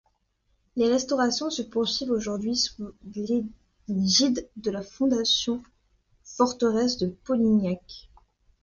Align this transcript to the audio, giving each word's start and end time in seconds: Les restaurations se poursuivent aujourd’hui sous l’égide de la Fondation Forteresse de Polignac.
Les 0.77 0.87
restaurations 0.91 1.51
se 1.51 1.61
poursuivent 1.61 2.09
aujourd’hui 2.09 2.55
sous 2.55 2.91
l’égide 3.13 4.49
de 4.55 4.71
la 4.71 4.81
Fondation 4.81 5.61
Forteresse 6.23 6.97
de 6.97 7.05
Polignac. 7.23 8.09